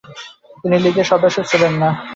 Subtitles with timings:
[0.61, 1.89] তিনি লীগের সদস্য ছিলেন না।